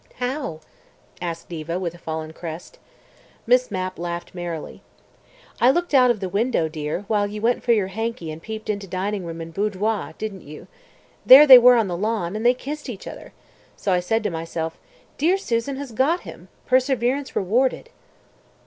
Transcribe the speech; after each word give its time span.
"How?" 0.15 0.61
asked 1.21 1.47
Diva 1.49 1.79
with 1.79 1.93
a 1.93 1.99
fallen 1.99 2.33
crest. 2.33 2.79
Miss 3.45 3.69
Mapp 3.69 3.99
laughed 3.99 4.33
merrily. 4.33 4.81
"I 5.59 5.69
looked 5.69 5.93
out 5.93 6.09
of 6.09 6.21
the 6.21 6.27
window, 6.27 6.67
dear, 6.67 7.05
while 7.07 7.27
you 7.27 7.39
went 7.39 7.61
for 7.61 7.71
your 7.71 7.89
hanky 7.89 8.31
and 8.31 8.41
peeped 8.41 8.67
into 8.67 8.87
dining 8.87 9.25
room 9.25 9.39
and 9.41 9.53
boudoir, 9.53 10.15
didn't 10.17 10.41
you? 10.41 10.65
There 11.23 11.45
they 11.45 11.59
were 11.59 11.75
on 11.75 11.87
the 11.87 11.95
lawn, 11.95 12.35
and 12.35 12.43
they 12.43 12.55
kissed 12.55 12.89
each 12.89 13.05
other. 13.05 13.31
So 13.75 13.93
I 13.93 13.99
said 13.99 14.23
to 14.23 14.31
myself: 14.31 14.79
'Dear 15.19 15.37
Susan 15.37 15.75
has 15.75 15.91
got 15.91 16.21
him! 16.21 16.47
Perseverance 16.65 17.35
rewarded!'" 17.35 17.89